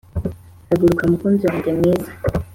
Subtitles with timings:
[0.69, 2.09] ”Haguruka mukunzi wanjye mwiza